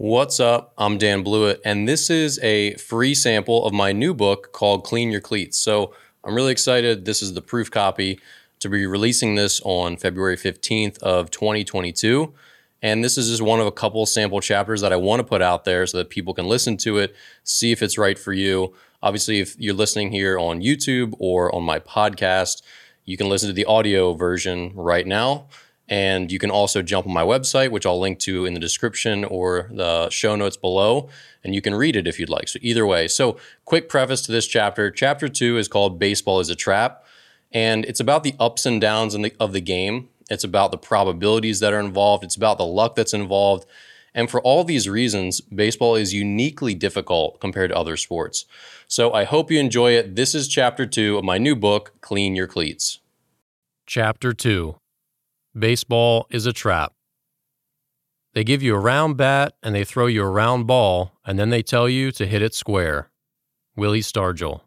[0.00, 0.74] What's up?
[0.78, 5.10] I'm Dan Blewett, and this is a free sample of my new book called Clean
[5.10, 5.58] Your Cleats.
[5.58, 7.04] So I'm really excited.
[7.04, 8.20] This is the proof copy
[8.60, 12.32] to be releasing this on February 15th of 2022.
[12.80, 15.42] And this is just one of a couple sample chapters that I want to put
[15.42, 18.76] out there so that people can listen to it, see if it's right for you.
[19.02, 22.62] Obviously, if you're listening here on YouTube or on my podcast,
[23.04, 25.48] you can listen to the audio version right now.
[25.88, 29.24] And you can also jump on my website, which I'll link to in the description
[29.24, 31.08] or the show notes below,
[31.42, 32.48] and you can read it if you'd like.
[32.48, 33.08] So, either way.
[33.08, 34.90] So, quick preface to this chapter.
[34.90, 37.04] Chapter two is called Baseball is a Trap,
[37.52, 40.10] and it's about the ups and downs the, of the game.
[40.28, 43.66] It's about the probabilities that are involved, it's about the luck that's involved.
[44.14, 48.44] And for all these reasons, baseball is uniquely difficult compared to other sports.
[48.88, 50.16] So, I hope you enjoy it.
[50.16, 53.00] This is chapter two of my new book, Clean Your Cleats.
[53.86, 54.76] Chapter 2
[55.56, 56.92] Baseball is a trap.
[58.34, 61.50] They give you a round bat and they throw you a round ball, and then
[61.50, 63.10] they tell you to hit it square.
[63.74, 64.62] Willie Stargell.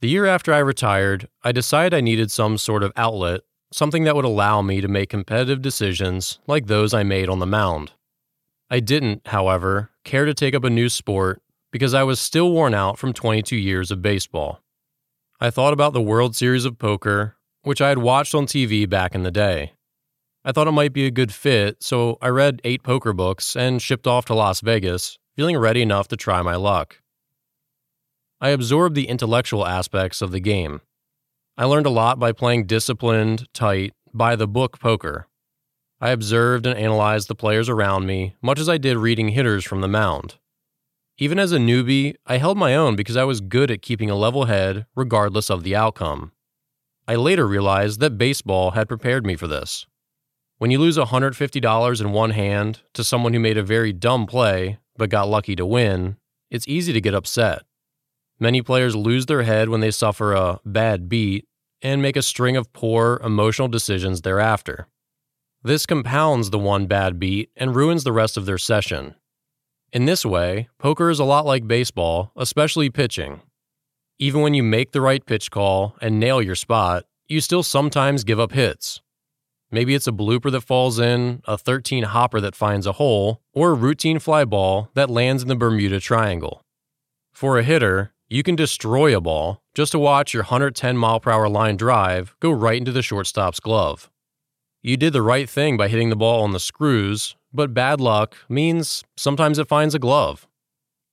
[0.00, 3.42] The year after I retired, I decided I needed some sort of outlet,
[3.72, 7.46] something that would allow me to make competitive decisions like those I made on the
[7.46, 7.92] mound.
[8.68, 12.74] I didn't, however, care to take up a new sport because I was still worn
[12.74, 14.60] out from 22 years of baseball.
[15.40, 17.35] I thought about the World Series of Poker,
[17.66, 19.72] which I had watched on TV back in the day.
[20.44, 23.82] I thought it might be a good fit, so I read eight poker books and
[23.82, 27.00] shipped off to Las Vegas, feeling ready enough to try my luck.
[28.40, 30.80] I absorbed the intellectual aspects of the game.
[31.58, 35.26] I learned a lot by playing disciplined, tight, by the book poker.
[36.00, 39.80] I observed and analyzed the players around me, much as I did reading hitters from
[39.80, 40.36] the mound.
[41.18, 44.14] Even as a newbie, I held my own because I was good at keeping a
[44.14, 46.30] level head regardless of the outcome.
[47.08, 49.86] I later realized that baseball had prepared me for this.
[50.58, 54.78] When you lose $150 in one hand to someone who made a very dumb play
[54.96, 56.16] but got lucky to win,
[56.50, 57.62] it's easy to get upset.
[58.40, 61.46] Many players lose their head when they suffer a bad beat
[61.80, 64.88] and make a string of poor, emotional decisions thereafter.
[65.62, 69.14] This compounds the one bad beat and ruins the rest of their session.
[69.92, 73.42] In this way, poker is a lot like baseball, especially pitching.
[74.18, 78.24] Even when you make the right pitch call and nail your spot, you still sometimes
[78.24, 79.02] give up hits.
[79.70, 83.70] Maybe it's a blooper that falls in, a 13 hopper that finds a hole, or
[83.70, 86.62] a routine fly ball that lands in the Bermuda Triangle.
[87.32, 91.30] For a hitter, you can destroy a ball just to watch your 110 mile per
[91.30, 94.10] hour line drive go right into the shortstop's glove.
[94.82, 98.34] You did the right thing by hitting the ball on the screws, but bad luck
[98.48, 100.46] means sometimes it finds a glove.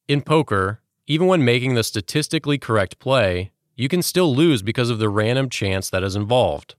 [0.08, 5.00] In poker, even when making the statistically correct play, you can still lose because of
[5.00, 6.76] the random chance that is involved.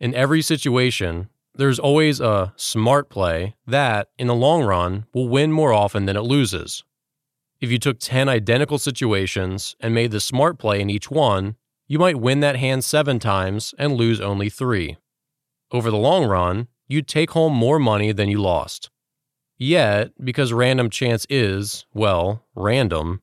[0.00, 5.52] In every situation, there's always a smart play that, in the long run, will win
[5.52, 6.82] more often than it loses.
[7.60, 11.98] If you took 10 identical situations and made the smart play in each one, you
[11.98, 14.96] might win that hand seven times and lose only three.
[15.70, 18.90] Over the long run, you'd take home more money than you lost.
[19.56, 23.22] Yet, because random chance is, well, random,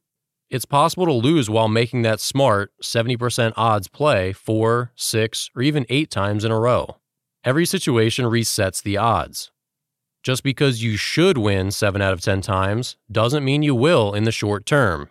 [0.51, 5.85] it's possible to lose while making that smart 70% odds play four, six, or even
[5.89, 6.97] eight times in a row.
[7.45, 9.51] Every situation resets the odds.
[10.23, 14.25] Just because you should win 7 out of 10 times doesn't mean you will in
[14.25, 15.09] the short term.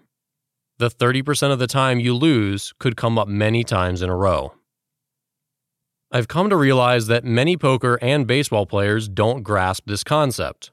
[0.78, 4.52] The 30% of the time you lose could come up many times in a row.
[6.12, 10.70] I've come to realize that many poker and baseball players don't grasp this concept.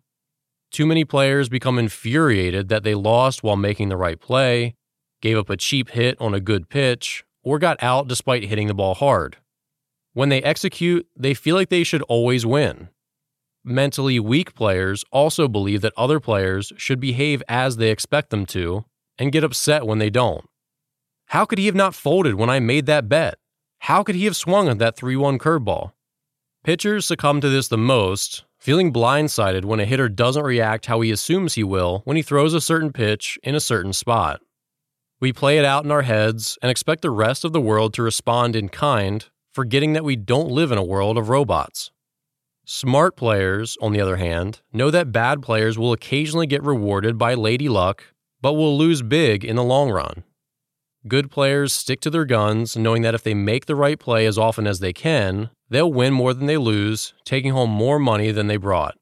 [0.71, 4.75] Too many players become infuriated that they lost while making the right play,
[5.21, 8.73] gave up a cheap hit on a good pitch, or got out despite hitting the
[8.73, 9.37] ball hard.
[10.13, 12.89] When they execute, they feel like they should always win.
[13.63, 18.85] Mentally weak players also believe that other players should behave as they expect them to
[19.17, 20.45] and get upset when they don't.
[21.27, 23.35] How could he have not folded when I made that bet?
[23.79, 25.91] How could he have swung at that 3 1 curveball?
[26.63, 31.11] Pitchers succumb to this the most, feeling blindsided when a hitter doesn't react how he
[31.11, 34.41] assumes he will when he throws a certain pitch in a certain spot.
[35.19, 38.03] We play it out in our heads and expect the rest of the world to
[38.03, 41.91] respond in kind, forgetting that we don't live in a world of robots.
[42.65, 47.33] Smart players, on the other hand, know that bad players will occasionally get rewarded by
[47.33, 48.03] lady luck,
[48.41, 50.23] but will lose big in the long run.
[51.07, 54.37] Good players stick to their guns, knowing that if they make the right play as
[54.37, 58.47] often as they can, they'll win more than they lose, taking home more money than
[58.47, 58.95] they brought.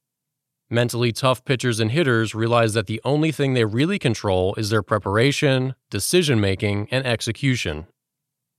[0.70, 4.82] Mentally tough pitchers and hitters realize that the only thing they really control is their
[4.82, 7.86] preparation, decision making, and execution.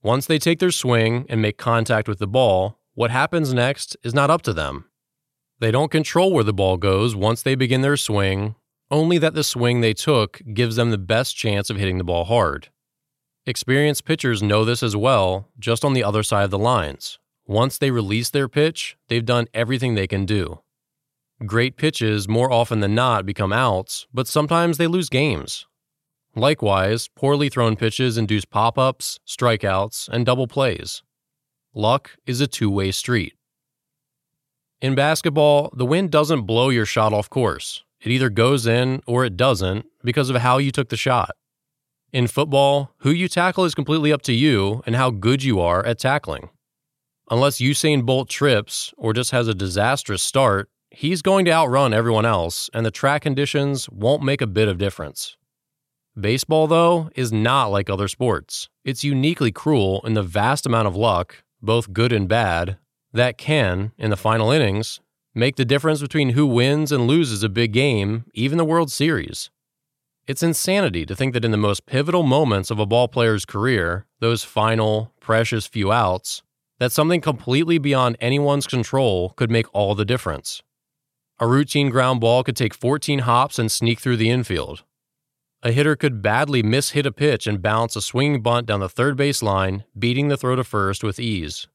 [0.03, 4.15] Once they take their swing and make contact with the ball, what happens next is
[4.15, 4.85] not up to them.
[5.59, 8.55] They don't control where the ball goes once they begin their swing,
[8.91, 12.25] only that the swing they took gives them the best chance of hitting the ball
[12.25, 12.69] hard.
[13.47, 17.19] Experienced pitchers know this as well, just on the other side of the lines.
[17.47, 20.61] Once they release their pitch, they've done everything they can do.
[21.45, 25.67] Great pitches more often than not become outs, but sometimes they lose games.
[26.35, 31.03] Likewise, poorly thrown pitches induce pop ups, strikeouts, and double plays.
[31.73, 33.35] Luck is a two way street.
[34.81, 37.85] In basketball, the wind doesn't blow your shot off course.
[38.01, 41.31] It either goes in or it doesn't because of how you took the shot.
[42.13, 45.85] In football, who you tackle is completely up to you and how good you are
[45.85, 46.51] at tackling.
[47.29, 52.25] Unless Usain Bolt trips or just has a disastrous start, he's going to outrun everyone
[52.25, 55.37] else, and the track conditions won't make a bit of difference.
[56.19, 58.69] Baseball, though, is not like other sports.
[58.85, 62.79] It's uniquely cruel in the vast amount of luck, both good and bad,
[63.13, 65.01] that can, in the final innings,
[65.35, 69.51] make the difference between who wins and loses a big game, even the World Series.
[70.29, 74.07] It's insanity to think that in the most pivotal moments of a ball player's career,
[74.21, 76.43] those final, precious few outs,
[76.79, 80.63] that something completely beyond anyone's control could make all the difference.
[81.39, 84.85] A routine ground ball could take 14 hops and sneak through the infield.
[85.63, 89.17] A hitter could badly mishit a pitch and bounce a swinging bunt down the third
[89.17, 91.67] base line, beating the throw to first with ease.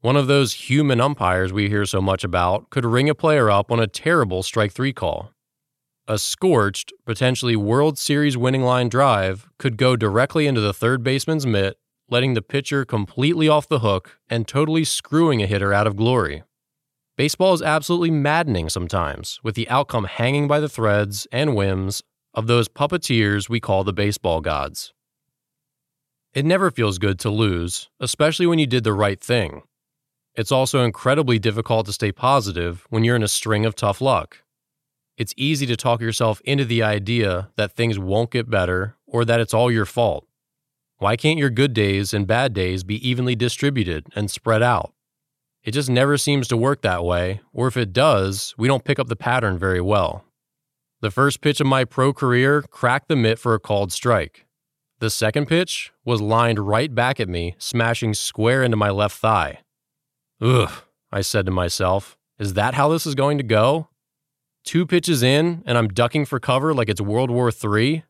[0.00, 3.72] One of those human umpires we hear so much about could ring a player up
[3.72, 5.30] on a terrible strike three call
[6.06, 11.46] a scorched, potentially World Series winning line drive could go directly into the third baseman's
[11.46, 11.78] mitt,
[12.08, 16.42] letting the pitcher completely off the hook and totally screwing a hitter out of glory.
[17.16, 22.02] Baseball is absolutely maddening sometimes, with the outcome hanging by the threads and whims
[22.34, 24.92] of those puppeteers we call the baseball gods.
[26.32, 29.62] It never feels good to lose, especially when you did the right thing.
[30.34, 34.38] It's also incredibly difficult to stay positive when you're in a string of tough luck
[35.16, 39.40] it's easy to talk yourself into the idea that things won't get better or that
[39.40, 40.26] it's all your fault.
[41.04, 44.94] Why can't your good days and bad days be evenly distributed and spread out?
[45.62, 48.98] It just never seems to work that way, or if it does, we don't pick
[48.98, 50.24] up the pattern very well.
[51.02, 54.46] The first pitch of my pro career cracked the mitt for a called strike.
[55.00, 59.58] The second pitch was lined right back at me, smashing square into my left thigh.
[60.40, 60.72] Ugh,
[61.12, 63.90] I said to myself, is that how this is going to go?
[64.64, 68.04] two pitches in and I'm ducking for cover like it's World War III.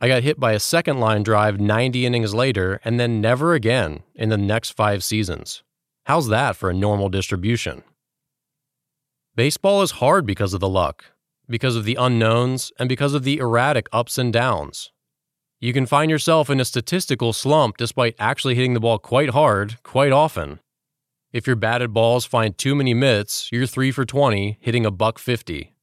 [0.00, 4.04] I got hit by a second line drive 90 innings later and then never again
[4.14, 5.64] in the next five seasons.
[6.04, 7.82] How's that for a normal distribution?
[9.34, 11.06] Baseball is hard because of the luck,
[11.48, 14.92] because of the unknowns, and because of the erratic ups and downs.
[15.60, 19.82] You can find yourself in a statistical slump despite actually hitting the ball quite hard,
[19.82, 20.60] quite often.
[21.32, 25.18] If your batted balls find too many mitts, you're 3 for 20, hitting a buck
[25.18, 25.74] 50.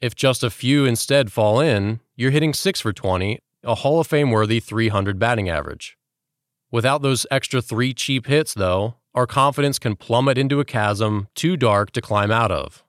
[0.00, 4.06] If just a few instead fall in, you're hitting 6 for 20, a Hall of
[4.06, 5.98] Fame worthy 300 batting average.
[6.70, 11.56] Without those extra 3 cheap hits though, our confidence can plummet into a chasm too
[11.56, 12.84] dark to climb out of.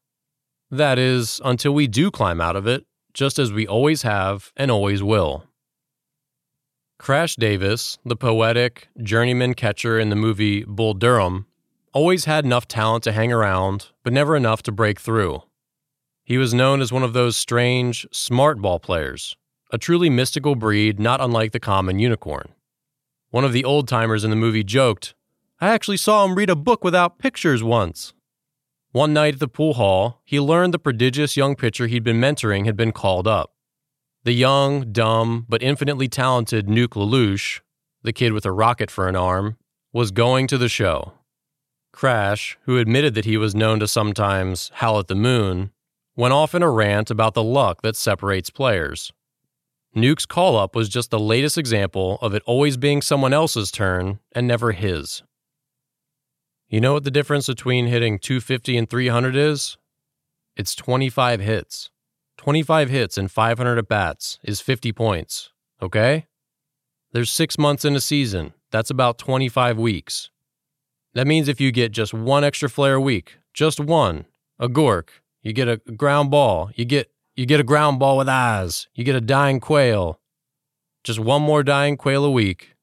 [0.69, 4.69] That is, until we do climb out of it, just as we always have and
[4.69, 5.45] always will.
[6.99, 11.47] Crash Davis, the poetic, journeyman catcher in the movie Bull Durham,
[11.91, 15.41] always had enough talent to hang around, but never enough to break through.
[16.29, 19.35] He was known as one of those strange, smart ball players,
[19.71, 22.53] a truly mystical breed not unlike the common unicorn.
[23.31, 25.15] One of the old timers in the movie joked,
[25.59, 28.13] I actually saw him read a book without pictures once.
[28.91, 32.65] One night at the pool hall, he learned the prodigious young pitcher he'd been mentoring
[32.65, 33.55] had been called up.
[34.23, 37.61] The young, dumb, but infinitely talented Nuke LaLoosh,
[38.03, 39.57] the kid with a rocket for an arm,
[39.91, 41.13] was going to the show.
[41.91, 45.71] Crash, who admitted that he was known to sometimes howl at the moon,
[46.19, 49.13] went off in a rant about the luck that separates players.
[49.95, 54.19] Nuke's call up was just the latest example of it always being someone else's turn
[54.33, 55.23] and never his.
[56.67, 59.77] You know what the difference between hitting 250 and 300 is?
[60.57, 61.89] It's 25 hits.
[62.35, 66.27] 25 hits and 500 at bats is 50 points, okay?
[67.13, 68.53] There's six months in a season.
[68.71, 70.31] That's about 25 weeks.
[71.13, 74.25] That means if you get just one extra flare a week, just one,
[74.59, 75.09] a gork,
[75.49, 79.03] you get a ground ball, you get you get a ground ball with eyes, you
[79.03, 80.19] get a dying quail.
[81.03, 82.75] Just one more dying quail a week,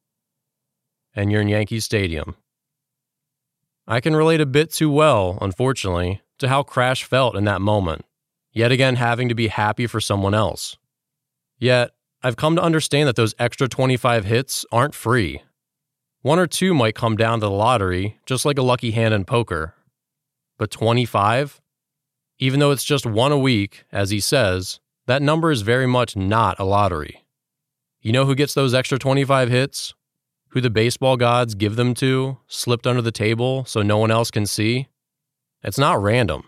[1.15, 2.35] and you're in Yankee Stadium.
[3.87, 8.05] I can relate a bit too well, unfortunately, to how Crash felt in that moment,
[8.53, 10.77] yet again having to be happy for someone else.
[11.59, 11.93] Yet,
[12.25, 15.41] I've come to understand that those extra 25 hits aren't free.
[16.23, 19.25] One or two might come down to the lottery, just like a lucky hand in
[19.25, 19.75] poker.
[20.59, 21.61] But 25?
[22.39, 26.17] Even though it's just one a week, as he says, that number is very much
[26.17, 27.25] not a lottery.
[28.01, 29.95] You know who gets those extra 25 hits?
[30.49, 34.31] Who the baseball gods give them to, slipped under the table so no one else
[34.31, 34.89] can see?
[35.63, 36.45] It's not random.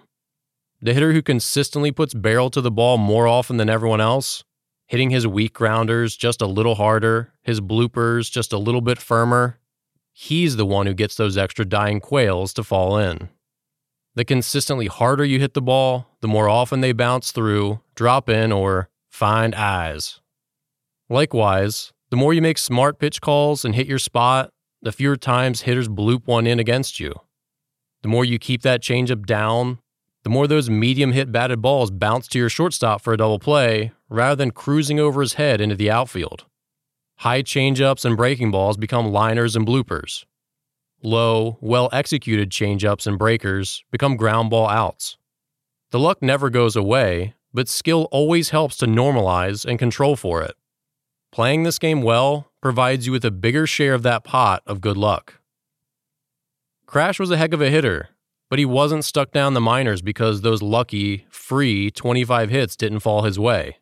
[0.80, 4.45] The hitter who consistently puts barrel to the ball more often than everyone else,
[4.87, 9.59] hitting his weak grounders just a little harder, his bloopers just a little bit firmer,
[10.12, 13.28] he's the one who gets those extra dying quails to fall in.
[14.18, 18.50] The consistently harder you hit the ball, the more often they bounce through, drop in,
[18.50, 20.20] or find eyes.
[21.08, 24.50] Likewise, the more you make smart pitch calls and hit your spot,
[24.82, 27.14] the fewer times hitters bloop one in against you.
[28.02, 29.78] The more you keep that changeup down,
[30.25, 33.92] the more those medium hit batted balls bounce to your shortstop for a double play
[34.08, 36.44] rather than cruising over his head into the outfield.
[37.18, 40.25] High changeups and breaking balls become liners and bloopers.
[41.02, 45.16] Low, well executed changeups and breakers become ground ball outs.
[45.90, 50.54] The luck never goes away, but skill always helps to normalize and control for it.
[51.30, 54.96] Playing this game well provides you with a bigger share of that pot of good
[54.96, 55.40] luck.
[56.86, 58.08] Crash was a heck of a hitter,
[58.50, 63.22] but he wasn't stuck down the minors because those lucky, free 25 hits didn't fall
[63.22, 63.76] his way.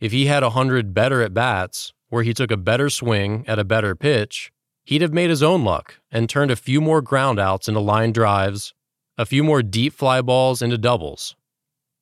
[0.00, 3.64] If he had 100 better at bats, where he took a better swing at a
[3.64, 4.52] better pitch,
[4.84, 8.74] he'd have made his own luck and turned a few more groundouts into line drives,
[9.18, 11.34] a few more deep fly balls into doubles.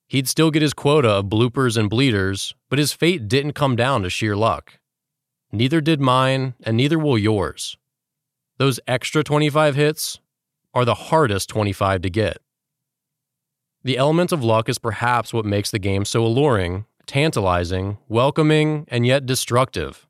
[0.07, 4.03] He'd still get his quota of bloopers and bleeders, but his fate didn't come down
[4.03, 4.79] to sheer luck.
[5.51, 7.77] Neither did mine, and neither will yours.
[8.57, 10.19] Those extra 25 hits
[10.73, 12.37] are the hardest 25 to get.
[13.83, 19.05] The element of luck is perhaps what makes the game so alluring, tantalizing, welcoming, and
[19.05, 20.07] yet destructive.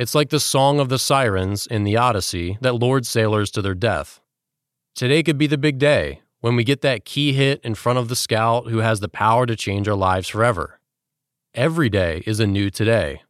[0.00, 3.74] It's like the song of the sirens in the Odyssey that lured sailors to their
[3.74, 4.18] death.
[4.94, 8.08] Today could be the big day when we get that key hit in front of
[8.08, 10.80] the scout who has the power to change our lives forever.
[11.54, 13.20] Every day is a new today.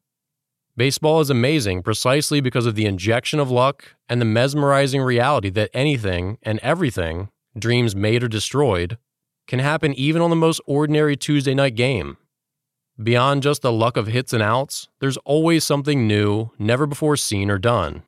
[0.77, 5.71] Baseball is amazing precisely because of the injection of luck and the mesmerizing reality that
[5.75, 8.97] anything and everything, dreams made or destroyed,
[9.49, 12.17] can happen even on the most ordinary Tuesday night game.
[13.03, 17.51] Beyond just the luck of hits and outs, there's always something new, never before seen
[17.51, 18.03] or done.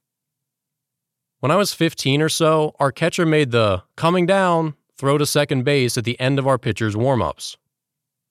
[1.40, 5.64] When I was 15 or so, our catcher made the coming down throw to second
[5.64, 7.56] base at the end of our pitcher's warm ups.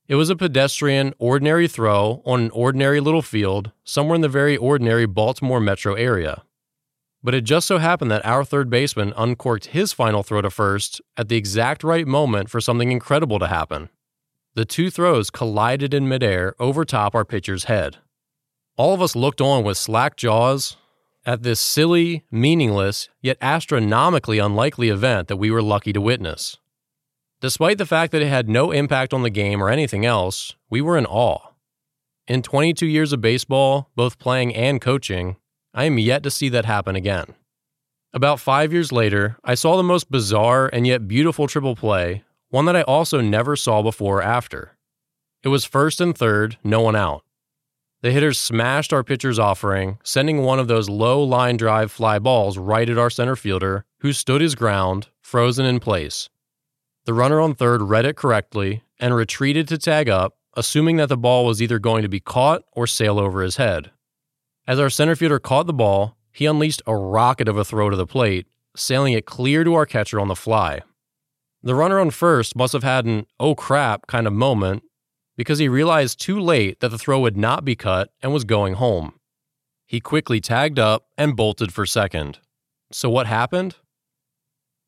[0.07, 4.55] It was a pedestrian, ordinary throw on an ordinary little field somewhere in the very
[4.55, 6.43] ordinary Baltimore metro area.
[7.23, 11.01] But it just so happened that our third baseman uncorked his final throw to first
[11.17, 13.89] at the exact right moment for something incredible to happen.
[14.53, 17.97] The two throws collided in midair over top our pitcher's head.
[18.75, 20.75] All of us looked on with slack jaws
[21.25, 26.57] at this silly, meaningless, yet astronomically unlikely event that we were lucky to witness.
[27.39, 30.81] Despite the fact that it had no impact on the game or anything else, we
[30.81, 31.51] were in awe.
[32.27, 35.37] In 22 years of baseball, both playing and coaching,
[35.73, 37.35] I am yet to see that happen again.
[38.13, 42.65] About five years later, I saw the most bizarre and yet beautiful triple play, one
[42.65, 44.77] that I also never saw before or after.
[45.43, 47.23] It was first and third, no one out.
[48.01, 52.57] The hitters smashed our pitcher's offering, sending one of those low line drive fly balls
[52.57, 56.29] right at our center fielder, who stood his ground, frozen in place,
[57.05, 61.17] the runner on third read it correctly and retreated to tag up, assuming that the
[61.17, 63.89] ball was either going to be caught or sail over his head.
[64.67, 67.97] As our center fielder caught the ball, he unleashed a rocket of a throw to
[67.97, 70.81] the plate, sailing it clear to our catcher on the fly.
[71.63, 74.83] The runner on first must have had an oh crap kind of moment
[75.37, 78.75] because he realized too late that the throw would not be cut and was going
[78.75, 79.13] home.
[79.85, 82.39] He quickly tagged up and bolted for second.
[82.91, 83.75] So what happened?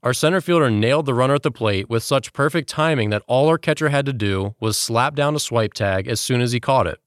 [0.01, 3.47] Our center fielder nailed the runner at the plate with such perfect timing that all
[3.47, 6.59] our catcher had to do was slap down a swipe tag as soon as he
[6.59, 6.99] caught it.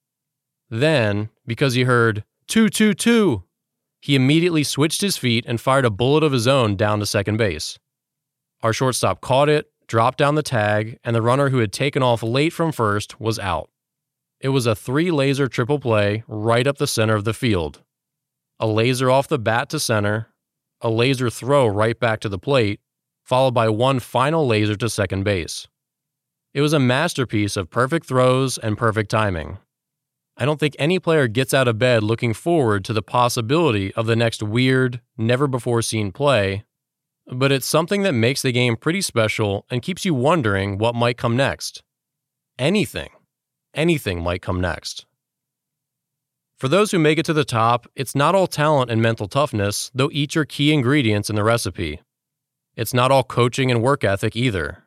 [0.70, 3.42] Then, because he heard 2 2 2,
[4.00, 7.36] he immediately switched his feet and fired a bullet of his own down to second
[7.36, 7.78] base.
[8.66, 12.20] Our shortstop caught it, dropped down the tag, and the runner who had taken off
[12.20, 13.70] late from first was out.
[14.40, 17.84] It was a three laser triple play right up the center of the field.
[18.58, 20.30] A laser off the bat to center,
[20.80, 22.80] a laser throw right back to the plate,
[23.22, 25.68] followed by one final laser to second base.
[26.52, 29.58] It was a masterpiece of perfect throws and perfect timing.
[30.36, 34.06] I don't think any player gets out of bed looking forward to the possibility of
[34.06, 36.64] the next weird, never before seen play,
[37.26, 41.18] but it's something that makes the game pretty special and keeps you wondering what might
[41.18, 41.82] come next.
[42.58, 43.10] Anything,
[43.74, 45.06] anything might come next.
[46.56, 49.90] For those who make it to the top, it's not all talent and mental toughness,
[49.94, 52.00] though each are key ingredients in the recipe.
[52.76, 54.84] It's not all coaching and work ethic either.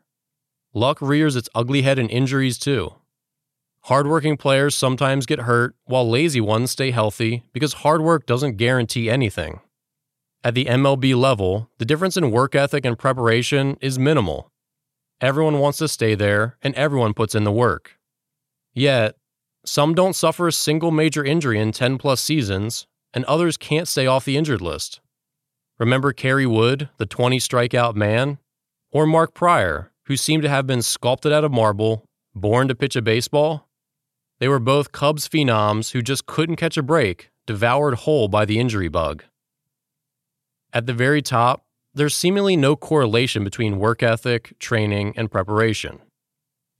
[0.73, 2.93] luck rears its ugly head in injuries too.
[3.83, 9.09] Hardworking players sometimes get hurt, while lazy ones stay healthy because hard work doesn't guarantee
[9.09, 9.61] anything.
[10.41, 14.49] At the MLB level, the difference in work ethic and preparation is minimal.
[15.19, 17.97] Everyone wants to stay there, and everyone puts in the work.
[18.73, 19.17] Yet,
[19.65, 24.07] some don't suffer a single major injury in 10 plus seasons, and others can't stay
[24.07, 25.01] off the injured list.
[25.77, 28.37] Remember Kerry Wood, the 20 strikeout man?
[28.91, 32.95] Or Mark Prior, who seemed to have been sculpted out of marble, born to pitch
[32.95, 33.67] a baseball?
[34.39, 38.57] They were both Cubs phenoms who just couldn't catch a break, devoured whole by the
[38.57, 39.25] injury bug.
[40.73, 45.99] At the very top, there's seemingly no correlation between work ethic, training, and preparation.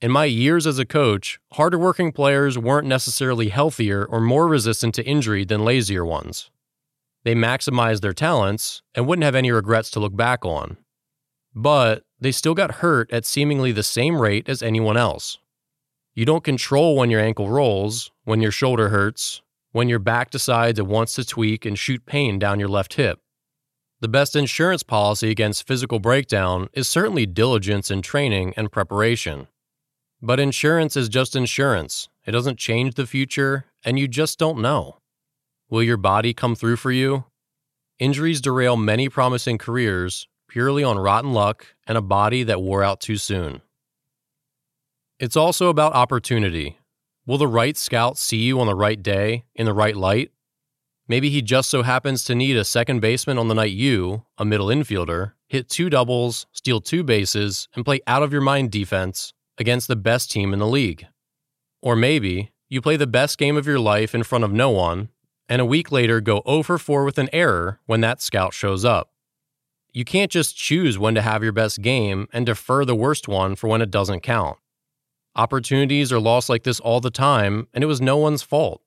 [0.00, 4.94] In my years as a coach, harder working players weren't necessarily healthier or more resistant
[4.94, 6.50] to injury than lazier ones.
[7.24, 10.78] They maximized their talents and wouldn't have any regrets to look back on.
[11.54, 15.38] But they still got hurt at seemingly the same rate as anyone else.
[16.14, 19.42] You don't control when your ankle rolls, when your shoulder hurts,
[19.72, 23.20] when your back decides it wants to tweak and shoot pain down your left hip.
[24.00, 29.46] The best insurance policy against physical breakdown is certainly diligence in training and preparation.
[30.22, 32.08] But insurance is just insurance.
[32.24, 34.96] It doesn't change the future, and you just don't know.
[35.68, 37.24] Will your body come through for you?
[37.98, 43.00] Injuries derail many promising careers purely on rotten luck and a body that wore out
[43.00, 43.60] too soon.
[45.18, 46.78] It's also about opportunity.
[47.26, 50.30] Will the right scout see you on the right day, in the right light?
[51.10, 54.44] Maybe he just so happens to need a second baseman on the night you, a
[54.44, 59.32] middle infielder, hit two doubles, steal two bases, and play out of your mind defense
[59.58, 61.08] against the best team in the league.
[61.82, 65.08] Or maybe you play the best game of your life in front of no one,
[65.48, 68.84] and a week later go 0 for 4 with an error when that scout shows
[68.84, 69.10] up.
[69.92, 73.56] You can't just choose when to have your best game and defer the worst one
[73.56, 74.58] for when it doesn't count.
[75.34, 78.80] Opportunities are lost like this all the time, and it was no one's fault.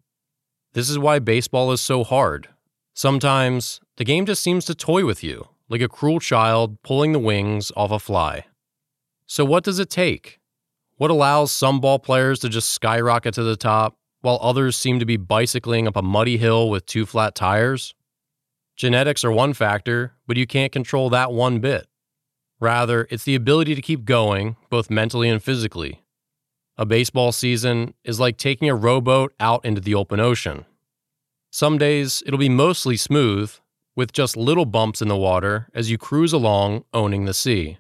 [0.74, 2.50] This is why baseball is so hard.
[2.96, 7.20] Sometimes, the game just seems to toy with you, like a cruel child pulling the
[7.20, 8.46] wings off a fly.
[9.28, 10.40] So, what does it take?
[10.98, 15.06] What allows some ball players to just skyrocket to the top, while others seem to
[15.06, 17.94] be bicycling up a muddy hill with two flat tires?
[18.76, 21.88] Genetics are one factor, but you can't control that one bit.
[22.60, 26.04] Rather, it's the ability to keep going, both mentally and physically.
[26.76, 30.66] A baseball season is like taking a rowboat out into the open ocean.
[31.54, 33.54] Some days it'll be mostly smooth,
[33.96, 37.78] with just little bumps in the water as you cruise along owning the sea.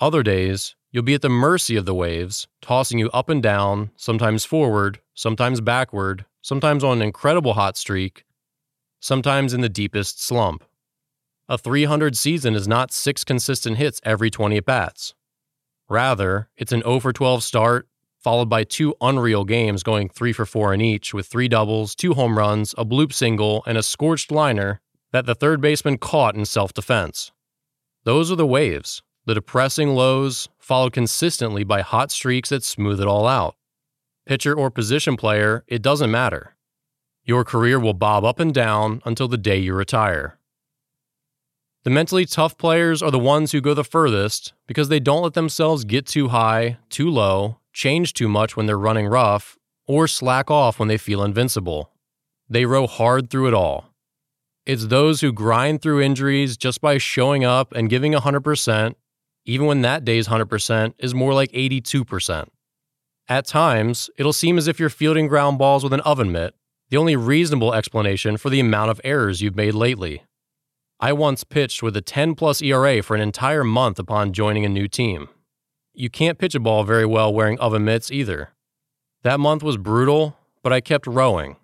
[0.00, 3.90] Other days, You'll be at the mercy of the waves, tossing you up and down,
[3.96, 8.24] sometimes forward, sometimes backward, sometimes on an incredible hot streak,
[8.98, 10.64] sometimes in the deepest slump.
[11.50, 15.14] A 300 season is not six consistent hits every 20 at bats.
[15.86, 17.86] Rather, it's an 0 for 12 start,
[18.26, 22.14] followed by two unreal games going 3 for 4 in each, with three doubles, two
[22.14, 24.80] home runs, a bloop single, and a scorched liner
[25.12, 27.30] that the third baseman caught in self defense.
[28.02, 33.06] Those are the waves, the depressing lows, followed consistently by hot streaks that smooth it
[33.06, 33.54] all out.
[34.26, 36.56] Pitcher or position player, it doesn't matter.
[37.22, 40.40] Your career will bob up and down until the day you retire.
[41.84, 45.34] The mentally tough players are the ones who go the furthest because they don't let
[45.34, 50.50] themselves get too high, too low, change too much when they're running rough, or slack
[50.50, 51.92] off when they feel invincible.
[52.48, 53.92] They row hard through it all.
[54.64, 58.94] It's those who grind through injuries just by showing up and giving 100%
[59.46, 62.48] even when that day's 100% is more like 82%.
[63.28, 66.54] At times, it'll seem as if you're fielding ground balls with an oven mitt,
[66.90, 70.24] the only reasonable explanation for the amount of errors you've made lately.
[70.98, 74.68] I once pitched with a 10 plus ERA for an entire month upon joining a
[74.68, 75.28] new team.
[75.98, 78.50] You can't pitch a ball very well wearing oven mitts either.
[79.22, 81.56] That month was brutal, but I kept rowing.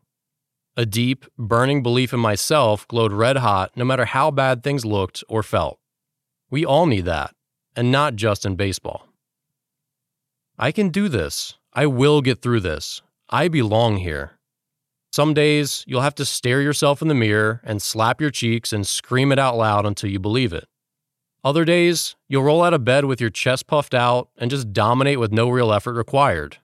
[0.75, 5.23] A deep, burning belief in myself glowed red hot no matter how bad things looked
[5.29, 5.79] or felt.
[6.51, 7.35] We all need that
[7.77, 9.07] and not just in baseball.
[10.59, 11.59] I can do this.
[11.75, 13.03] I will get through this.
[13.29, 14.38] I belong here.
[15.12, 18.87] Some days you'll have to stare yourself in the mirror and slap your cheeks and
[18.87, 20.68] scream it out loud until you believe it.
[21.44, 25.18] Other days, you'll roll out of bed with your chest puffed out and just dominate
[25.18, 26.59] with no real effort required.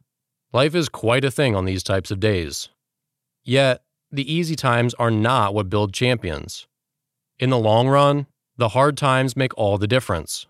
[0.52, 2.68] Life is quite a thing on these types of days.
[3.44, 6.66] Yet, the easy times are not what build champions.
[7.38, 10.46] In the long run, the hard times make all the difference.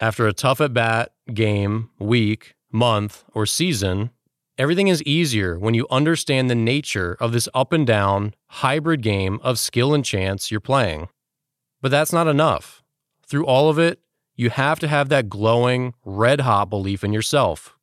[0.00, 4.10] After a tough at bat, game, week, month, or season,
[4.58, 9.38] everything is easier when you understand the nature of this up and down, hybrid game
[9.42, 11.08] of skill and chance you're playing.
[11.80, 12.83] But that's not enough.
[13.26, 14.00] Through all of it,
[14.36, 17.76] you have to have that glowing, red hot belief in yourself.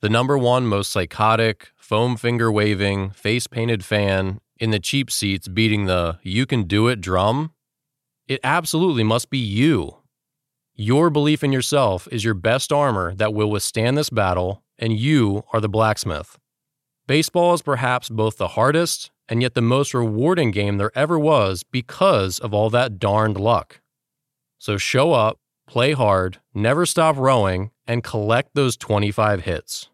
[0.00, 5.48] The number one most psychotic, foam finger waving, face painted fan in the cheap seats
[5.48, 7.52] beating the you can do it drum?
[8.28, 9.98] It absolutely must be you.
[10.74, 15.44] Your belief in yourself is your best armor that will withstand this battle, and you
[15.52, 16.38] are the blacksmith.
[17.06, 21.62] Baseball is perhaps both the hardest and yet the most rewarding game there ever was
[21.62, 23.80] because of all that darned luck.
[24.58, 29.88] So show up, play hard, never stop rowing, and collect those 25 hits.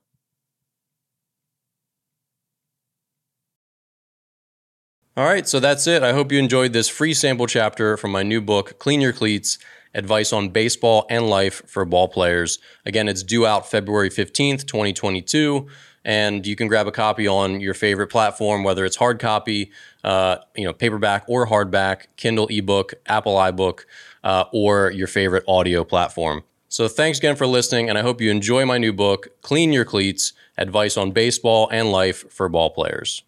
[5.14, 6.03] All right, so that's it.
[6.03, 9.59] I hope you enjoyed this free sample chapter from my new book, Clean Your Cleats
[9.94, 12.59] Advice on Baseball and Life for Ball Players.
[12.87, 15.68] Again, it's due out February 15th, 2022
[16.05, 19.70] and you can grab a copy on your favorite platform, whether it's hard copy,
[20.05, 23.85] uh, you know, paperback or hardback, Kindle ebook, Apple iBook,
[24.24, 26.44] uh, or your favorite audio platform.
[26.68, 29.85] So thanks again for listening, and I hope you enjoy my new book, Clean Your
[29.85, 33.22] Cleats: Advice on Baseball and Life for Ball Players.